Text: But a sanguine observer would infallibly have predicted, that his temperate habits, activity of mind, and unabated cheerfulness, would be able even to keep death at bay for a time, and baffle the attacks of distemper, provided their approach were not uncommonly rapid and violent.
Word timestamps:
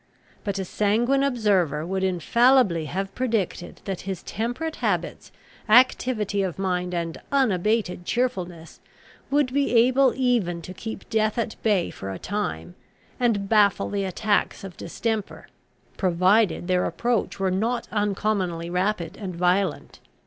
But 0.43 0.57
a 0.57 0.65
sanguine 0.65 1.21
observer 1.23 1.85
would 1.85 2.03
infallibly 2.03 2.85
have 2.85 3.13
predicted, 3.13 3.81
that 3.85 4.01
his 4.09 4.23
temperate 4.23 4.77
habits, 4.77 5.31
activity 5.69 6.41
of 6.41 6.57
mind, 6.57 6.95
and 6.95 7.21
unabated 7.31 8.03
cheerfulness, 8.03 8.79
would 9.29 9.53
be 9.53 9.71
able 9.75 10.11
even 10.15 10.63
to 10.63 10.73
keep 10.73 11.07
death 11.11 11.37
at 11.37 11.55
bay 11.61 11.91
for 11.91 12.09
a 12.09 12.17
time, 12.17 12.73
and 13.19 13.47
baffle 13.47 13.91
the 13.91 14.03
attacks 14.05 14.63
of 14.63 14.75
distemper, 14.75 15.47
provided 15.97 16.67
their 16.67 16.85
approach 16.85 17.39
were 17.39 17.51
not 17.51 17.87
uncommonly 17.91 18.71
rapid 18.71 19.15
and 19.17 19.35
violent. 19.35 19.99